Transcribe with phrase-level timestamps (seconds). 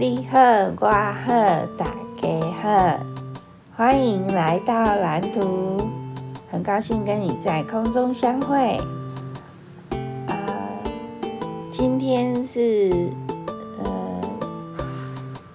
[0.00, 0.38] 你好，
[0.80, 2.98] 我好，大家好，
[3.76, 5.76] 欢迎来到蓝图，
[6.50, 8.78] 很高兴跟你在空中相会。
[10.26, 10.32] 啊、
[11.68, 13.10] 今天是
[13.78, 14.22] 呃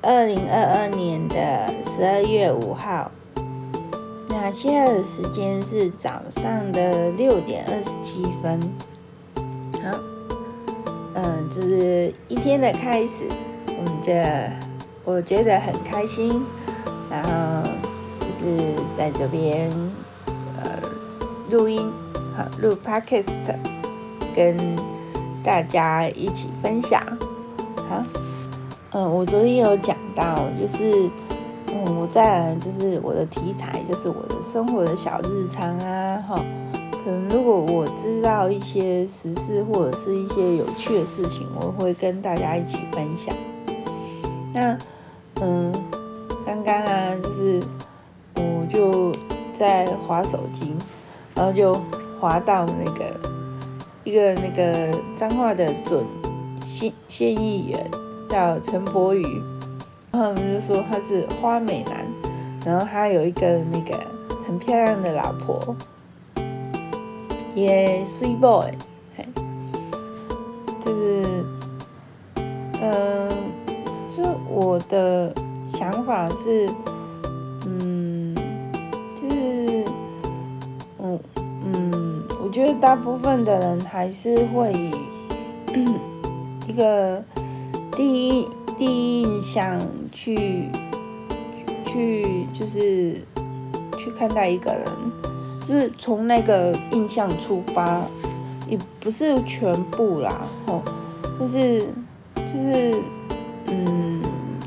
[0.04, 3.09] 二零二二年的十二月五号，
[4.27, 8.62] 那现在的时间是早上的六点二十七分。
[9.84, 9.98] 好，
[11.16, 13.27] 嗯、呃，就是一天的开始。
[14.02, 14.49] 这
[15.03, 16.44] 我觉得很开心，
[17.09, 17.70] 然后
[18.20, 19.71] 就是在这边
[20.61, 20.80] 呃
[21.49, 21.91] 录音，
[22.35, 23.25] 好录 podcast，
[24.35, 24.58] 跟
[25.44, 27.02] 大家一起分享。
[27.88, 28.03] 好，
[28.91, 31.09] 嗯、我昨天有讲到，就是
[31.67, 36.41] 嗯，我在就是我的题材就是我的生活的小日常啊，哈，
[37.03, 43.36] 可能如果我知道一些时事或者是一些有趣的事情，我会跟大家一起分享。
[44.55, 44.77] 那，
[45.41, 45.70] 嗯，
[46.45, 47.61] 刚刚啊，就是
[48.36, 49.14] 我就
[49.52, 50.73] 在滑手机，
[51.36, 51.78] 然后就
[52.22, 53.20] 滑到那个
[54.06, 56.06] 一个那个彰化的准
[56.64, 57.92] 县县议员
[58.30, 59.44] 叫陈柏宇，
[60.14, 62.08] 然后他们就说他是花美男，
[62.66, 64.02] 然后他有一个那个
[64.47, 65.75] 很漂亮的老婆，
[67.53, 68.72] 也 sweet boy，
[70.80, 71.45] 就是，
[72.81, 73.34] 嗯。
[74.16, 75.35] 就是我的
[75.67, 76.69] 想法是，
[77.66, 78.33] 嗯，
[79.13, 79.85] 就是，
[80.99, 84.94] 嗯嗯，我觉得大部分的人还是会以
[86.66, 87.22] 一个
[87.94, 89.81] 第一第一印象
[90.13, 90.69] 去
[91.85, 93.16] 去就是
[93.97, 94.85] 去看待一个人，
[95.67, 98.02] 就是从那个印象出发，
[98.69, 100.81] 也不是全部啦，哦，
[101.38, 101.81] 但是
[102.35, 102.95] 就是。
[103.67, 104.21] 嗯，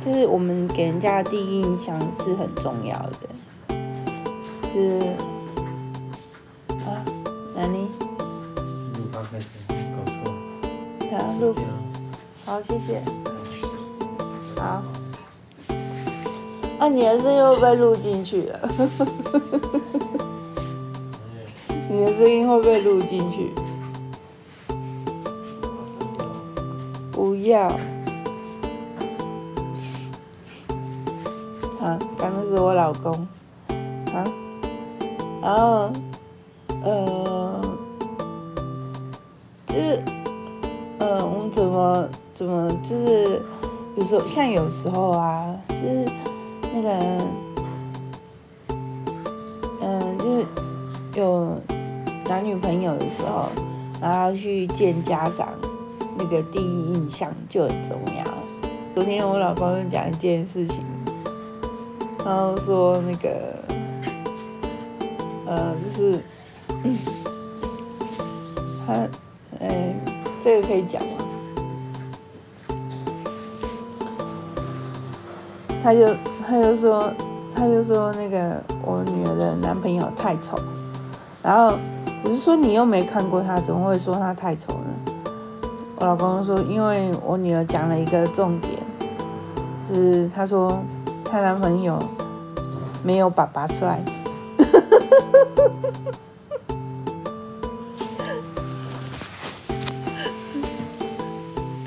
[0.04, 3.28] 就是我们给人家的第一印象是很重要的，
[4.66, 5.00] 是
[6.68, 7.04] 啊，
[7.54, 7.88] 哪里？
[8.94, 10.14] 录八开始搞错。
[11.10, 11.54] 好，录。
[12.44, 13.02] 好，谢谢。
[14.56, 14.82] 好。
[16.78, 18.68] 啊，你的声音又被录进去了。
[21.90, 23.50] 你的声音会被录进去？
[27.10, 27.74] 不要。
[32.16, 33.14] 刚刚是我老公，
[34.12, 34.26] 啊，
[35.40, 35.90] 然后，
[36.82, 37.60] 呃，
[39.64, 40.02] 就是，
[40.98, 43.40] 呃，我们怎么怎么就是
[43.96, 46.04] 有时候像有时候啊，就是
[46.74, 46.90] 那个，
[49.80, 50.46] 嗯、就是
[51.14, 51.60] 有
[52.28, 53.48] 男女朋友的时候，
[54.00, 55.48] 然后去见家长，
[56.16, 58.24] 那个第一印象就很重要。
[58.94, 60.82] 昨天我老公讲一件事情。
[62.24, 63.28] 然后说那个，
[65.46, 66.20] 呃，就是，
[68.86, 68.92] 他，
[69.60, 69.94] 哎，
[70.40, 71.08] 这个可以讲吗？
[75.82, 76.14] 他就
[76.46, 77.10] 他就说
[77.54, 80.58] 他就说那个我女儿的男朋友太丑，
[81.42, 81.78] 然后
[82.22, 84.94] 我就说你又没看过他，怎么会说他太丑呢？
[85.96, 88.74] 我老公说，因为我女儿讲了一个重点，
[89.80, 90.78] 是他说。
[91.30, 92.02] 她男朋友
[93.04, 94.02] 没有爸爸帅，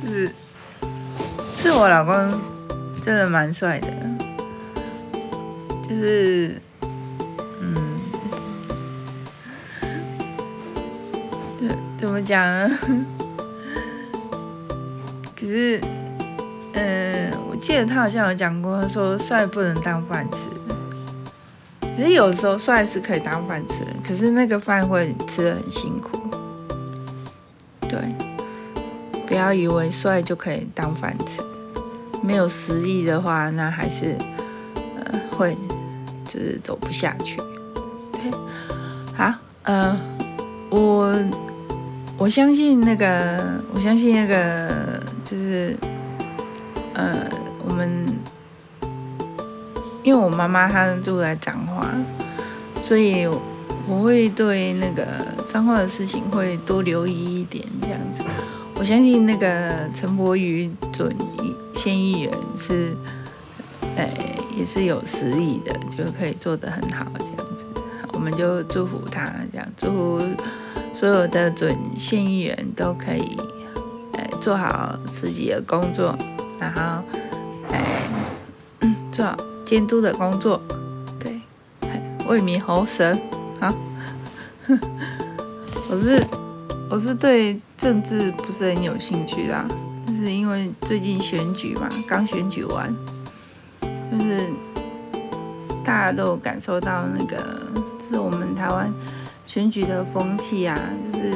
[0.04, 0.32] 是，
[1.58, 2.40] 是我老公
[3.04, 3.88] 真的蛮帅的，
[5.90, 6.62] 就是，
[7.60, 8.00] 嗯，
[11.58, 12.70] 怎怎么讲呢？
[15.36, 15.82] 可是。
[17.62, 20.50] 记得他好像有讲过，说帅不能当饭吃，
[21.96, 26.20] 可是有时候帅是可以当饭吃，可是那个饭会吃的很辛苦。
[27.88, 28.00] 对，
[29.28, 31.44] 不要以为帅就可以当饭吃，
[32.24, 34.18] 没有实力的话，那还是
[34.76, 35.56] 呃会
[36.26, 37.38] 就是走不下去。
[38.14, 38.32] 对，
[39.16, 39.32] 好，
[39.64, 39.96] 呃，
[40.72, 41.16] 我
[42.18, 45.78] 我相信那个，我相信那个就是
[46.96, 47.30] 呃。
[47.66, 48.20] 我们
[50.04, 51.88] 因为我妈妈她住在彰化，
[52.82, 53.28] 所以
[53.88, 55.06] 我会对那个
[55.48, 58.24] 彰化的事情会多留意一点这样子。
[58.76, 61.16] 我相信那个陈柏宇准
[61.74, 62.98] 县议员是，
[63.96, 64.10] 呃，
[64.58, 67.64] 也是有实力的，就可以做得很好这样子。
[68.14, 70.22] 我们就祝福他，这样祝福
[70.96, 73.38] 所有的准县议员都可以，
[74.14, 76.18] 呃，做好自己的工作，
[76.60, 77.04] 然后。
[77.72, 77.84] 哎，
[79.12, 79.26] 做
[79.64, 80.62] 监督的工作，
[81.20, 81.42] 对，
[82.28, 83.18] 为民喉舌，
[83.60, 83.74] 好。
[85.90, 86.24] 我是
[86.90, 89.66] 我是对政治不是很有兴趣啦，
[90.08, 92.96] 就是因为最近选举嘛，刚选举完，
[93.82, 94.50] 就是
[95.84, 97.38] 大家都有感受到那个，
[98.00, 98.94] 就是我们台湾
[99.46, 100.80] 选举的风气啊，
[101.12, 101.34] 就是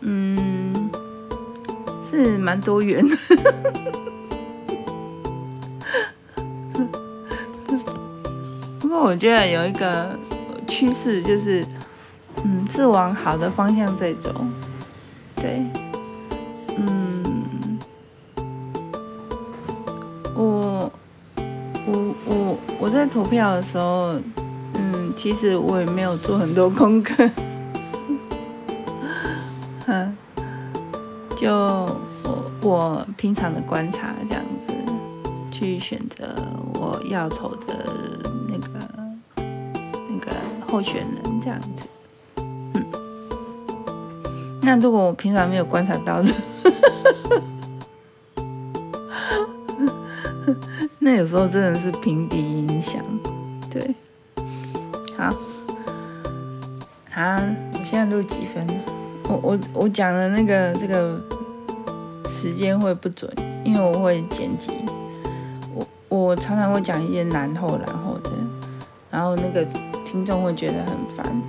[0.00, 0.90] 嗯，
[2.02, 3.16] 是蛮多元的。
[9.02, 10.18] 我觉得有一个
[10.66, 11.64] 趋势就是。
[12.44, 14.30] 嗯，是往好的方向在走，
[15.36, 15.64] 对，
[16.76, 17.78] 嗯，
[20.34, 20.92] 我
[21.86, 24.16] 我我我在投票的时候，
[24.74, 27.28] 嗯，其实我也没有做很多功课，
[29.88, 30.14] 嗯，
[31.34, 34.44] 就我我平常的观察这样，
[35.58, 36.36] 去选择
[36.74, 37.86] 我要投的
[38.46, 38.68] 那个
[40.10, 40.30] 那个
[40.68, 41.86] 候选人这样子。
[44.60, 46.30] 那如果我平常没有观察到的，
[50.98, 53.02] 那有时候真的是平底影响，
[53.70, 53.94] 对，
[55.16, 55.32] 好，
[57.10, 57.40] 好，
[57.72, 58.66] 我现在录几分？
[59.26, 61.18] 我我我讲的那个这个
[62.28, 63.32] 时间会不准，
[63.64, 64.70] 因为我会剪辑，
[66.26, 68.30] 我我常常会讲一些然后然后的，
[69.12, 69.64] 然后那个
[70.04, 71.40] 听众会觉得很烦，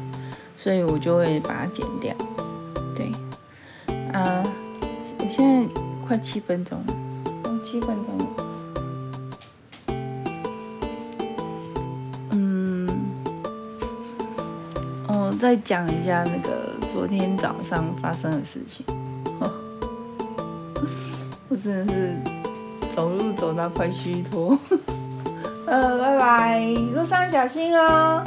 [0.55, 2.13] 所以我就会把它剪掉。
[2.95, 3.11] 对
[4.13, 4.45] 啊，
[5.17, 5.67] 我现在
[6.07, 6.93] 快七分钟了，
[7.45, 8.25] 哦，七分钟了。
[12.29, 12.87] 嗯，
[15.07, 18.85] 我再讲一下那个昨天早上发生的事情。
[21.49, 22.15] 我真的是
[22.97, 24.57] 走路走到快虚脱。
[25.67, 26.59] 呃，拜拜，
[26.95, 28.23] 路上小心哦。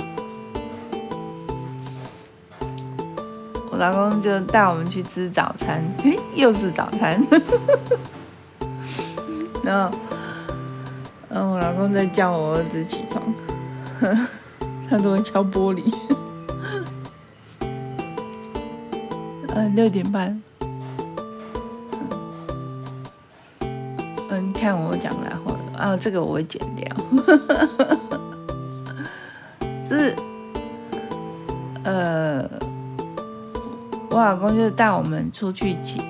[3.73, 7.21] 我老公就带我们去吃早餐，嘿， 又是早餐。
[9.65, 9.99] 然后，
[11.29, 13.25] 然后我老公在叫我儿子起床，
[14.89, 15.93] 他都会敲玻璃。
[19.49, 20.41] 嗯，六点半。
[24.61, 26.87] 看我讲然后啊，这个我会剪掉。
[29.89, 30.15] 是，
[31.83, 32.49] 呃。
[34.13, 36.03] 我老公就带我们出去骑，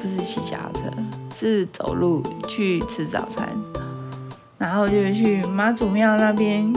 [0.00, 0.90] 不是骑小车，
[1.34, 3.46] 是走路去吃早餐，
[4.56, 6.72] 然后就去妈祖庙那边。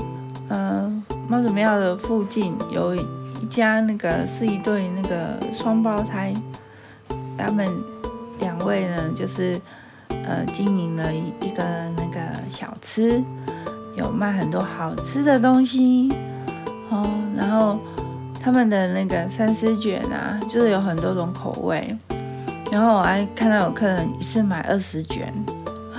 [0.50, 6.34] 嗯、呃，妈祖庙的附近有一家那个是一对那个双胞胎，
[7.38, 7.74] 他们
[8.42, 9.58] 两位呢就是
[10.30, 11.64] 呃经营了一一个
[11.98, 13.22] 那个小吃，
[13.96, 16.14] 有卖很多好吃的东西。
[16.90, 17.06] 哦，
[17.36, 17.80] 然后。
[18.42, 21.94] 他们的那个三丝卷啊，就是有很多种口味，
[22.72, 25.32] 然后我还看到有客人一次买二十卷，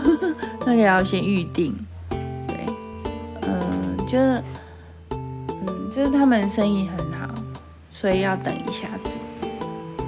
[0.65, 1.76] 那个要先预定，
[2.09, 2.56] 对，
[3.43, 4.43] 嗯，就是，
[5.11, 7.29] 嗯，就是他们生意很好，
[7.93, 9.19] 所以要等一下子，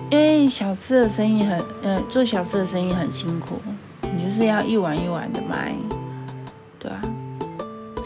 [0.09, 3.61] 因为小吃的生意很，呃，做小吃的生意很辛苦，
[4.15, 5.75] 你就是要一碗一碗的卖，
[6.79, 7.01] 对啊，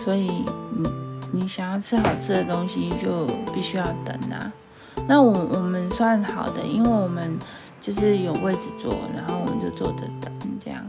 [0.04, 0.88] 所以你。
[1.32, 4.50] 你想要吃好吃的东西，就必须要等啊。
[5.06, 7.36] 那我我们算好的，因为我们
[7.78, 10.32] 就是有位置坐，然后我们就坐着等
[10.64, 10.80] 这样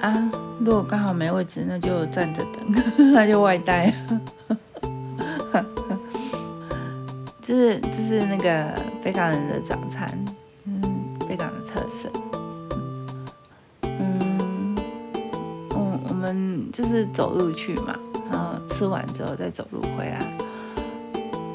[0.00, 0.28] 啊。
[0.58, 2.64] 如果刚好没位置，那就站着等，
[3.12, 3.94] 那就外带。
[7.40, 10.18] 这是这是那个北港人的早餐，
[10.64, 10.82] 嗯，
[11.28, 12.10] 北港的特色。
[16.32, 17.94] 们就是走路去嘛。
[18.30, 20.18] 然后吃完之后再走路回来，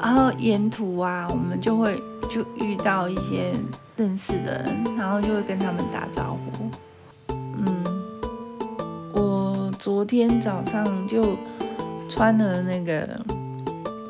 [0.00, 3.52] 然后沿途啊，我们就会就遇到一些
[3.96, 6.70] 认识的人，然后就会跟他们打招呼。
[7.32, 7.84] 嗯，
[9.12, 11.36] 我昨天早上就
[12.08, 13.08] 穿了那个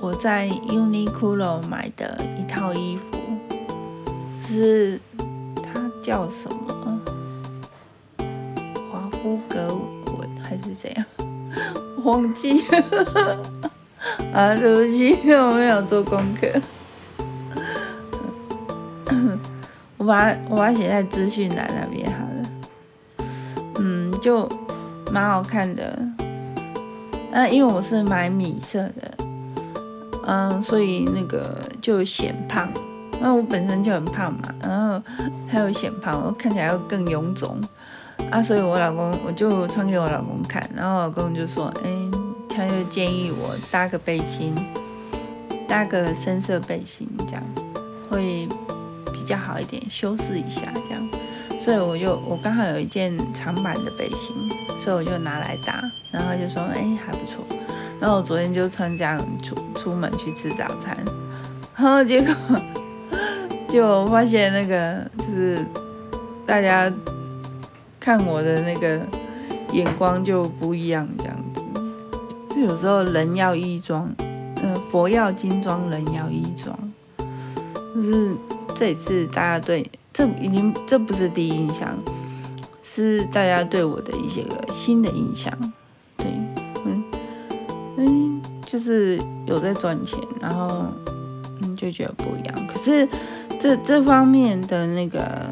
[0.03, 3.19] 我在 Uniqlo 买的一套衣服，
[4.47, 5.01] 是
[5.63, 6.98] 它叫什么？
[10.85, 11.05] 纹还是怎样？
[12.05, 12.63] 忘记
[14.33, 16.49] 啊，对不起，我没有做功课。
[19.97, 23.27] 我把它我把它写在资讯栏那边好了。
[23.81, 24.49] 嗯，就
[25.11, 25.99] 蛮好看的。
[27.33, 29.15] 那、啊、因为我是买米色的，
[30.25, 32.69] 嗯，所以那个就显胖。
[33.21, 35.03] 那我本身就很胖嘛，然后
[35.49, 37.61] 还有显胖，我看起来又更臃肿。
[38.31, 41.91] 啊，所以我老公我就穿给我老公看，然后我老公就说，哎，
[42.47, 44.55] 他就建议我搭个背心，
[45.67, 47.43] 搭个深色背心，这样
[48.11, 48.47] 会
[49.13, 51.03] 比较好一点，修饰一下这样。
[51.59, 54.37] 所以我就我刚好有一件长版的背心，
[54.79, 55.83] 所以我就拿来搭，
[56.13, 57.43] 然后就说，哎，还不错。
[57.99, 60.95] 然后我昨天就穿这样出出门去吃早餐，
[61.75, 62.35] 然后结果
[63.73, 65.65] 就发现那个就是
[66.45, 66.93] 大家。
[68.09, 68.99] 看我的那个
[69.75, 71.61] 眼光就不一样，这样子，
[72.55, 76.75] 就有时候人要衣装，嗯、呃，佛要金装，人要衣装，
[77.95, 78.35] 就是
[78.75, 81.87] 这也是大家对，这已经这不是第一印象，
[82.83, 85.53] 是大家对我的一些个新的印象，
[86.17, 86.29] 对，
[86.87, 87.05] 嗯
[87.99, 90.87] 嗯，就是有在赚钱，然后
[91.61, 93.07] 嗯就觉得不一样，可是
[93.61, 95.45] 这这方面的那个。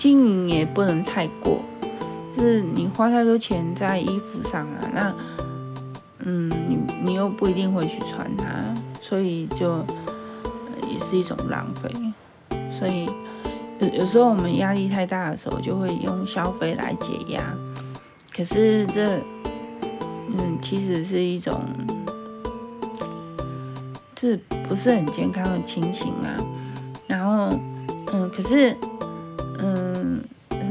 [0.00, 1.60] 经营也不能太过，
[2.34, 5.14] 就是你花太多钱在衣服上啊，那，
[6.20, 8.46] 嗯，你你又不一定会去穿它，
[9.02, 9.84] 所以就
[10.90, 11.90] 也是一种浪费。
[12.72, 13.10] 所以
[13.78, 17.54] 有有时候我们压力太大的时候，就会用消费来解压。
[18.34, 19.18] 可是这，
[20.30, 21.60] 嗯，其实是一种，
[24.14, 24.34] 这
[24.66, 26.40] 不是很健康的情形啊。
[27.06, 27.54] 然后，
[28.14, 28.74] 嗯，可是。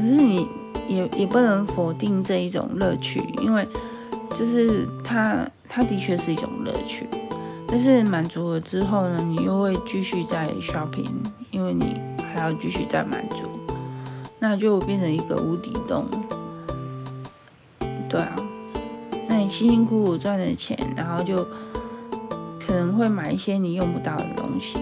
[0.00, 0.48] 可是你
[0.88, 3.68] 也也不能否定这一种乐趣，因为
[4.34, 7.06] 就是它它的确是一种乐趣，
[7.68, 11.10] 但是满足了之后呢，你又会继续在 shopping，
[11.50, 12.00] 因为你
[12.32, 13.44] 还要继续再满足，
[14.38, 16.06] 那就变成一个无底洞。
[18.08, 18.34] 对啊，
[19.28, 21.44] 那你辛辛苦苦赚的钱，然后就
[22.58, 24.78] 可能会买一些你用不到的东西，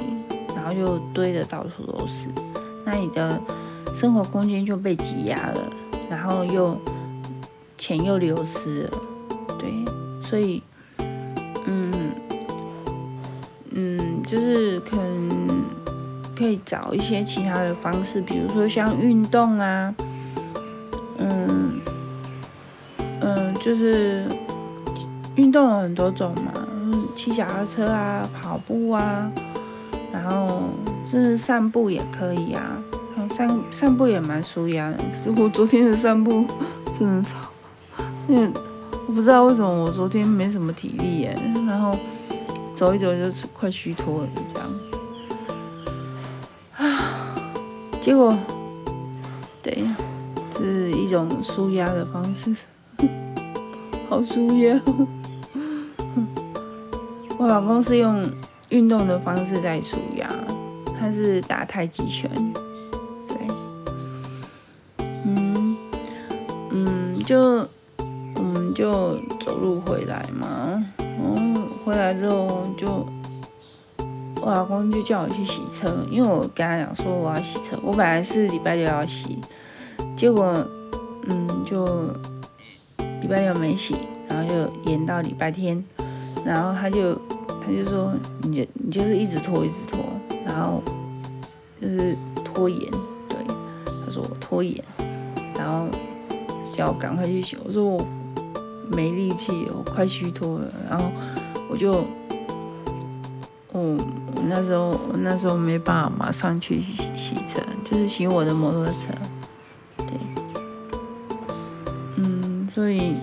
[0.54, 2.28] 然后就堆得到处都是，
[2.84, 3.42] 那你的。
[3.92, 5.60] 生活空间就被挤压了，
[6.08, 6.76] 然后又
[7.76, 8.90] 钱又流失了，
[9.58, 9.72] 对，
[10.22, 10.62] 所以，
[11.66, 11.92] 嗯
[13.72, 15.64] 嗯，就是可能
[16.36, 19.94] 可以找一些其他的方式，比如说像运动啊，
[21.18, 21.80] 嗯
[23.20, 24.26] 嗯，就是
[25.34, 26.52] 运动有很多种嘛，
[27.16, 29.30] 骑脚踏车啊，跑步啊，
[30.12, 30.62] 然后
[31.04, 32.62] 甚至散步也可以啊。
[33.38, 36.44] 散散步也蛮舒压的，是我昨天的散步
[36.90, 37.36] 真的少，
[38.26, 38.50] 因为
[39.06, 41.96] 我不知道为什么我昨天没什么体力耶，然后
[42.74, 44.68] 走一走就是快虚脱了，就这样
[46.78, 47.38] 啊。
[48.00, 48.36] 结果，
[49.62, 49.84] 对，
[50.50, 52.52] 这是一种舒压的方式，
[54.10, 54.80] 好舒压。
[57.38, 58.28] 我老公是用
[58.70, 60.28] 运动的方式在舒压，
[60.98, 62.28] 他是打太极拳。
[67.28, 67.38] 就
[68.36, 71.36] 我们就走路回来嘛，然后
[71.84, 73.06] 回来之后就
[74.40, 79.38] 我老公就叫我去洗车，因为我跟他讲说我要洗车，我本来是礼拜六要洗，
[80.16, 80.66] 结果
[81.24, 81.84] 嗯就
[83.20, 83.94] 礼拜六没洗，
[84.26, 85.84] 然后就延到礼拜天，
[86.46, 87.14] 然后他就
[87.60, 90.00] 他就说你就你就是一直拖一直拖，
[90.46, 90.82] 然后
[91.78, 92.90] 就是拖延，
[93.28, 93.36] 对，
[93.84, 94.82] 他说我拖延，
[95.54, 95.86] 然后。
[96.78, 98.06] 叫我赶快去洗，我说我
[98.88, 100.72] 没力气，我快虚脱了。
[100.88, 101.06] 然后
[101.68, 102.04] 我就，
[103.72, 103.98] 我
[104.48, 109.12] 那时候我那时候没办法马上去洗洗车，就是洗我的摩托车。
[109.96, 110.06] 对，
[112.14, 113.16] 嗯，所以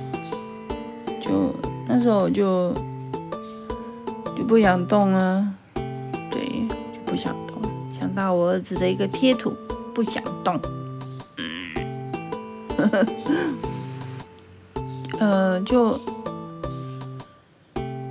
[1.21, 1.55] 就
[1.88, 2.74] 那时候我就
[4.35, 5.47] 就不想动了，
[6.29, 7.62] 对，就不想动。
[7.97, 9.53] 想到我儿子的一个贴图，
[9.93, 10.59] 不想动。
[15.20, 16.00] 呃，就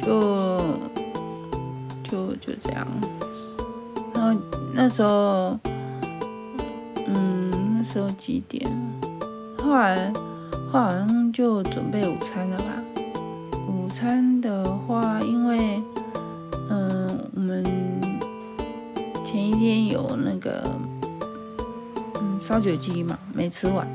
[0.03, 0.61] 就
[2.03, 2.87] 就就这样。
[4.15, 4.41] 然后
[4.73, 5.59] 那时候，
[7.07, 8.71] 嗯，那时候几点？
[9.59, 10.13] 后来，
[10.71, 12.65] 后来好像就准备午餐了吧？
[13.69, 15.83] 午餐的话，因为，
[16.71, 17.65] 嗯、我们
[19.25, 20.65] 前一天有那个，
[22.21, 23.87] 嗯，烧酒鸡嘛，没吃完。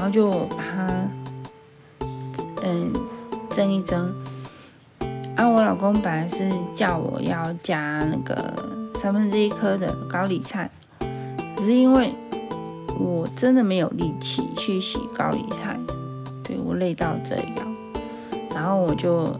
[0.00, 0.88] 然后就把它，
[2.62, 2.90] 嗯，
[3.50, 4.10] 蒸一蒸。
[5.36, 8.50] 啊，我老公本来是叫我要加那个
[8.94, 10.70] 三分之一颗的高丽菜，
[11.58, 12.14] 只是因为
[12.98, 15.78] 我真的没有力气去洗高丽菜，
[16.42, 17.76] 对，我累到这样，
[18.54, 19.38] 然后我就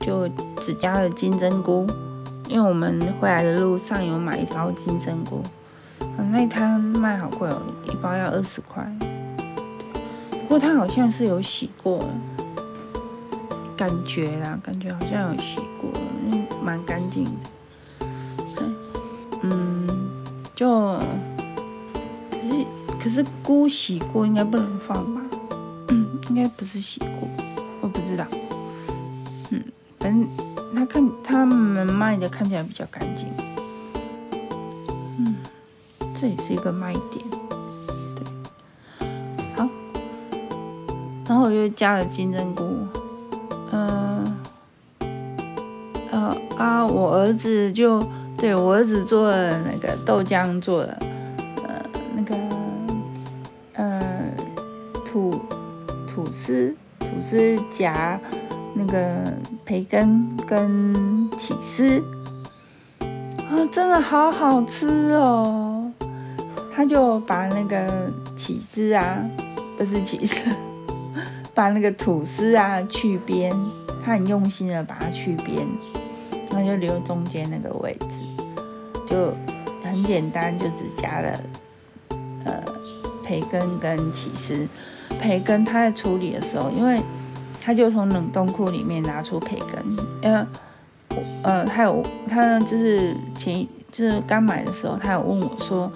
[0.00, 0.26] 就
[0.62, 1.86] 只加了金针菇，
[2.48, 5.42] 因为我们回来的路上有买一包金针菇，
[6.00, 8.90] 嗯，那一摊卖好贵哦，一包要二十块。
[10.50, 12.04] 不过它好像是有洗过，
[13.76, 15.88] 感觉啦，感觉好像有洗过，
[16.28, 17.30] 嗯，蛮干净的。
[19.42, 20.10] 嗯，
[20.52, 20.68] 就
[22.32, 22.66] 可是
[23.00, 25.20] 可是菇洗过应该不能放吧？
[25.86, 27.28] 嗯，应该不是洗过，
[27.80, 28.26] 我不知道。
[29.50, 29.62] 嗯，
[30.00, 30.28] 反正
[30.74, 33.28] 他看他们卖的看起来比较干净。
[35.16, 35.36] 嗯，
[36.20, 37.39] 这也是一个卖点。
[41.40, 42.64] 后我又加了金针菇。
[43.72, 44.36] 嗯，
[46.10, 48.04] 呃啊，我儿子就
[48.36, 50.98] 对我儿子做了那个豆浆，做了
[51.64, 51.82] 呃
[52.14, 52.36] 那个
[53.74, 54.02] 呃
[55.04, 55.40] 土。
[56.12, 58.18] 吐司，吐司夹
[58.74, 59.32] 那个
[59.64, 62.02] 培根跟起司，
[62.98, 65.88] 啊，真的好好吃哦！
[66.74, 69.24] 他就把那个起司啊，
[69.78, 70.40] 不是起司，
[71.60, 73.54] 把那个吐司啊去边，
[74.02, 75.58] 他很用心的把它去边，
[76.50, 78.16] 然后就留中间那个位置，
[79.06, 79.34] 就
[79.84, 81.40] 很简单，就只加了
[82.46, 82.64] 呃
[83.22, 84.66] 培根跟起司。
[85.20, 87.02] 培根，他在处理的时候，因为
[87.60, 89.84] 他就从冷冻库里面拿出培根，
[90.22, 90.46] 呃，
[91.42, 95.92] 呃，他有他就是前就是刚买的时候，他有问我说，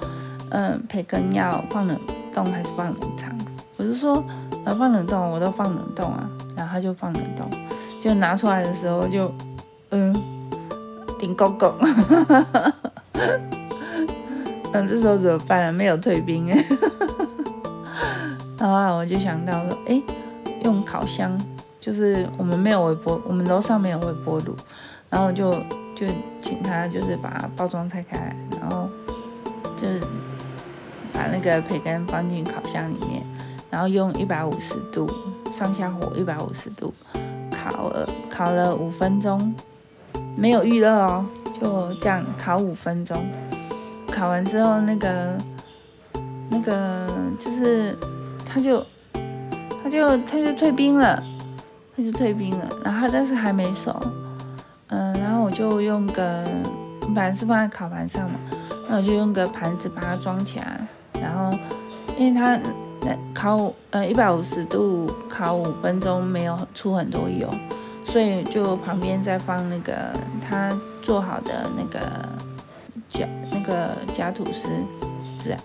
[0.50, 1.98] 嗯、培根要放冷
[2.34, 3.34] 冻还是放冷藏？
[3.78, 4.22] 我就说，
[4.64, 7.48] 呃，放冷冻，我都放冷冻啊，然后他就放冷冻，
[8.00, 9.30] 就拿出来的时候就，
[9.90, 10.14] 嗯，
[11.18, 11.74] 顶勾勾，
[14.72, 15.72] 嗯，这时候怎么办啊？
[15.72, 16.64] 没有退冰哎。
[18.58, 20.00] 然后我就想到说，哎，
[20.62, 21.38] 用烤箱，
[21.80, 24.56] 就是我们没有微波，我们楼上没有微波炉，
[25.10, 25.50] 然后就
[25.94, 26.06] 就
[26.40, 28.88] 请他就是把包装拆开来，然后
[29.76, 30.00] 就是
[31.12, 33.22] 把那个培根放进烤箱里面，
[33.74, 35.10] 然后用一百五十度
[35.50, 36.94] 上下火一百五十度
[37.50, 39.52] 烤了烤了五分钟，
[40.36, 41.26] 没有预热哦，
[41.60, 43.18] 就这样烤五分钟，
[44.12, 45.36] 烤完之后那个
[46.48, 47.08] 那个
[47.40, 47.98] 就是。
[48.46, 48.86] 他就，
[49.82, 51.20] 他就，他就退冰了，
[51.96, 54.00] 他就退冰了，然后但是还没熟，
[54.90, 56.44] 嗯，然后我就用个，
[57.00, 58.38] 本来是放在烤盘上嘛，
[58.88, 60.86] 那我就用个盘子把它装起来，
[61.20, 61.50] 然后
[62.16, 62.56] 因为它
[63.04, 67.48] 那烤，呃，一百五十度烤五分钟没有出很多油，
[68.04, 69.94] 所以就旁边再放那个
[70.48, 72.00] 他做好的那个
[73.08, 74.68] 夹那个夹吐司，
[75.42, 75.60] 是啊，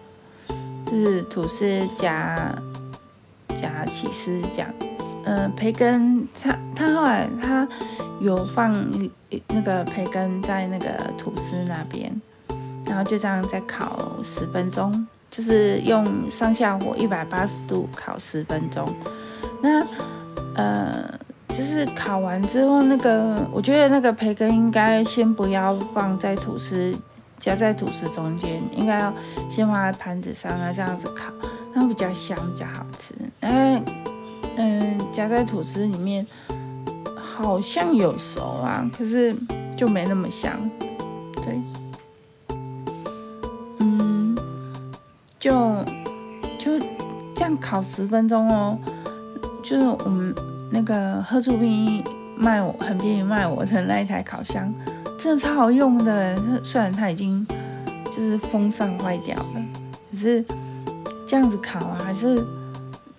[0.86, 2.54] 就是吐司夹。
[3.60, 4.74] 夹起司这样，
[5.26, 7.68] 嗯，培根，他他后来他
[8.22, 8.74] 有放
[9.48, 12.10] 那个培根在那个吐司那边，
[12.86, 18.88] 然后就这样再烤十分钟，就是用上下火一百八十度烤十分钟。
[19.62, 19.86] 那
[20.56, 26.94] 呃，就是烤完之后，那个我觉得那个培根应该先不要放在吐司
[27.40, 29.14] 夹在吐司中间，应该要
[29.50, 31.32] 先放在盘子上啊，这样子烤。
[31.74, 33.14] 它比较香，比较好吃。
[33.42, 33.86] 嗯
[34.58, 36.26] 嗯，夹在吐司里面
[37.16, 39.36] 好像有熟啊，可是
[39.78, 40.52] 就没那么香。
[41.36, 41.62] 对，
[45.40, 45.84] 就
[46.60, 46.78] 就
[47.34, 48.78] 这样烤十分钟哦。
[49.64, 50.36] 就是我们
[50.72, 52.04] 那个喝出兵
[52.36, 54.74] 卖我很便宜卖我的那一台烤箱，
[55.18, 56.38] 真的超好用的。
[56.64, 57.46] 虽然它已经
[58.06, 59.62] 就是风扇坏掉了，
[60.12, 60.46] 可是。
[61.28, 62.44] 这样子烤啊，还是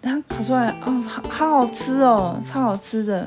[0.03, 3.25] 它烤出来哦，好好吃哦，超好吃的，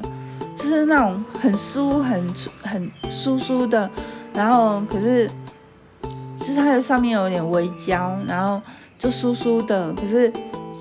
[0.57, 3.89] 就是那种很酥、很很酥酥的，
[4.33, 5.31] 然后可是
[6.37, 8.61] 就是它的上面有点微焦，然后
[8.97, 10.31] 就酥酥的，可是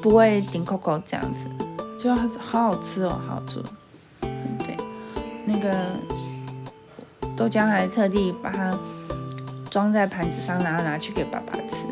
[0.00, 1.44] 不会顶扣扣这样子，
[1.98, 3.62] 就好好吃哦，好好吃。
[4.20, 4.76] 对，
[5.44, 5.74] 那个
[7.36, 8.78] 豆浆还特地把它
[9.70, 11.86] 装在盘子上，然后拿去给爸爸吃，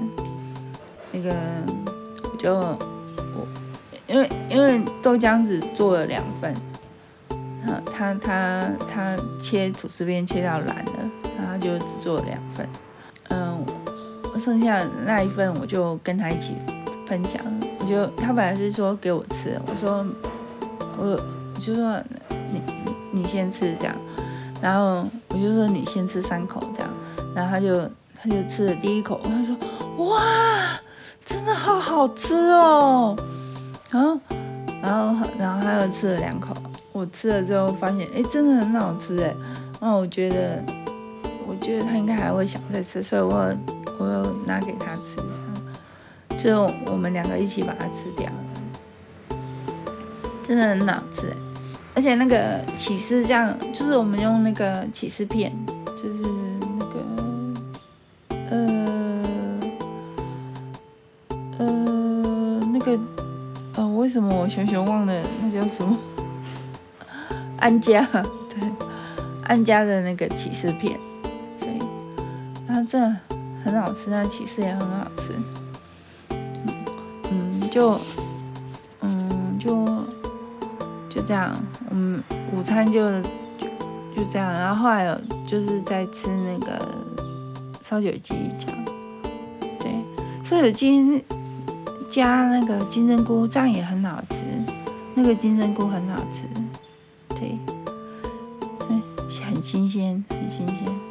[1.13, 1.35] 那个。
[2.39, 3.47] 就我，
[4.07, 6.55] 因为因为豆浆只做了两份，
[7.93, 12.67] 他他他切吐司边切到烂了，然后就只做了两份，
[14.41, 16.55] 剩下那一份我就跟他一起
[17.07, 17.41] 分享，
[17.79, 20.05] 我就他本来是说给我吃，我说
[20.97, 21.21] 我
[21.55, 22.03] 我就说
[22.53, 22.63] 你
[23.13, 23.95] 你你先吃这样，
[24.61, 26.91] 然后我就说你先吃三口这样，
[27.35, 27.83] 然后他就
[28.21, 29.55] 他就吃了第一口，他说
[30.07, 30.21] 哇。
[31.23, 33.17] 真的好好吃哦，
[33.89, 34.19] 然后，
[34.83, 36.53] 然后，然后他又吃了两口，
[36.91, 39.33] 我吃了之后发现，哎，真的很好吃哎，
[39.79, 40.61] 那我觉得，
[41.47, 43.55] 我觉得他应该还会想再吃，所以我，
[44.01, 45.17] 我又拿给他吃，
[46.31, 48.33] 这样，就我们两个一起把它吃掉，
[50.43, 51.37] 真的很好吃，
[51.95, 55.53] 而且那个起司酱，就是我们用那个起司片，
[56.03, 56.23] 就是
[56.79, 56.97] 那个，
[58.49, 59.61] 呃，
[61.59, 62.99] 呃，那个，
[63.75, 65.95] 呃，为什么我熊熊忘了那叫什么？
[67.61, 68.01] 安佳，
[68.49, 68.63] 对，
[69.45, 70.99] 安佳的那个起司片，
[71.59, 71.79] 所以，
[72.67, 72.99] 然后这
[73.65, 75.35] 很好吃，那起司也很好吃，
[77.31, 78.01] 嗯，就，
[79.01, 79.85] 嗯，就，
[81.09, 81.55] 就这样，
[81.91, 82.23] 嗯，
[82.55, 83.21] 午餐就
[84.17, 86.95] 就这样，然后后来有就是在吃那个
[87.83, 88.85] 烧酒鸡这样，
[89.79, 89.93] 对，
[90.43, 91.23] 烧酒鸡
[92.11, 94.45] 加那个金针菇，这样也很好吃，
[95.15, 96.47] 那个金针菇很好吃。
[97.29, 97.57] 对，
[98.89, 101.10] 嗯很新鲜，很新鲜。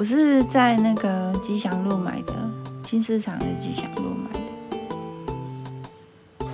[0.00, 2.32] 我是在那个吉祥路买的，
[2.82, 4.40] 新市场的吉祥路买的。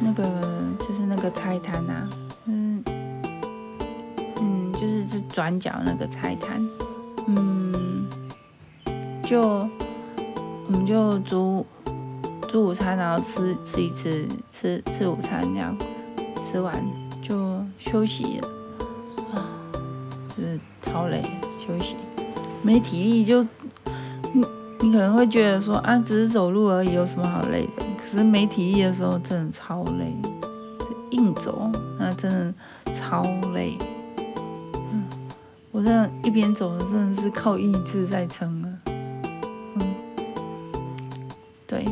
[0.01, 0.25] 那个
[0.81, 2.11] 就是那个菜摊啊，
[2.47, 2.83] 嗯
[4.41, 6.61] 嗯，就是这转角那个菜摊，
[7.29, 8.09] 嗯，
[9.23, 11.65] 就我们就煮
[12.49, 15.79] 煮午餐，然后吃吃一吃，吃吃午餐这样，
[16.43, 16.85] 吃完
[17.23, 17.65] 就。
[17.79, 18.49] 休息了
[19.33, 19.47] 啊，
[20.35, 21.23] 是超累，
[21.65, 21.95] 休息
[22.67, 23.41] 没体力就
[24.33, 24.45] 你
[24.81, 27.85] 你可能会觉得说啊，只是走路而已，有什么好累的？
[27.97, 30.13] 可是没体力的时候真的超累，
[31.11, 33.23] 硬走那真的超
[33.55, 33.79] 累。
[34.75, 35.05] 嗯，
[35.71, 38.69] 我这样一边走真的是靠意志在撑啊。
[39.77, 39.95] 嗯，
[41.69, 41.85] 对，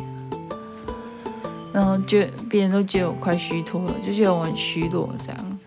[1.73, 5.59] 然后觉别人都觉得我快虚脱了，就觉得我很虚弱这样。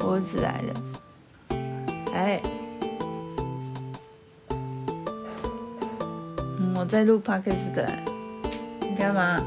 [0.00, 1.58] 我儿子来了，
[2.12, 2.42] 哎，
[6.90, 7.88] 在录 podcast 的，
[8.80, 9.40] 你干嘛？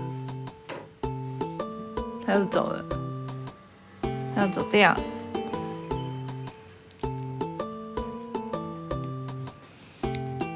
[2.26, 2.86] 他又走了，
[4.34, 4.96] 他要走掉。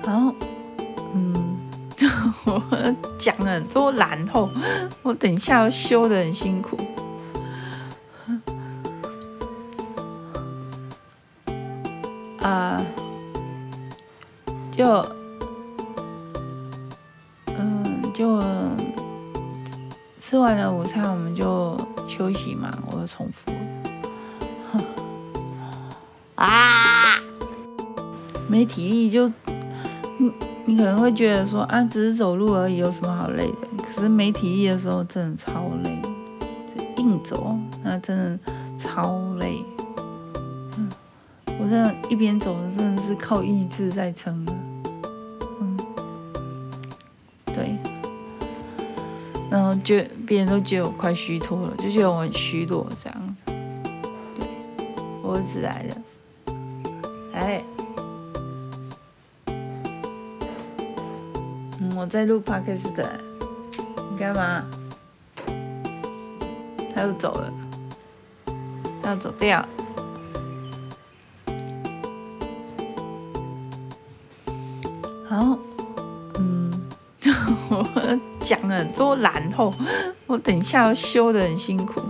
[0.02, 0.34] 然后，
[1.14, 1.58] 嗯，
[2.48, 4.50] 我讲了很多，然后
[5.04, 6.80] 我等一下要修得很辛苦。
[12.42, 12.82] 啊、
[14.72, 15.06] 就，
[20.30, 22.78] 吃完了午餐，我们就休息嘛。
[22.92, 23.50] 我又重复，
[26.36, 27.16] 啊，
[28.50, 29.26] 没体力就，
[30.18, 30.30] 你
[30.66, 33.68] 你可能会觉得说啊，只是走路而已，有什么好累的？
[33.82, 35.98] 可是没体力的时候，真的超累，
[36.98, 38.38] 硬走那真的
[38.78, 39.64] 超累。
[40.76, 40.92] 嗯
[41.58, 44.46] 我这样一边走的真的是靠意志在撑
[49.88, 49.96] 就
[50.26, 53.44] 别人都觉得我快虚脱了，就觉得我很虚弱这样子。
[54.36, 54.46] 对，
[55.24, 55.96] 我儿子来了，
[57.34, 57.64] 哎，
[61.96, 63.18] 我在录 podcast 的，
[64.12, 64.66] 你干嘛？
[66.94, 67.54] 他又走了，
[69.02, 69.66] 他要走掉。
[78.68, 79.74] 了很多，然后
[80.26, 82.02] 我等一下要修的很辛苦。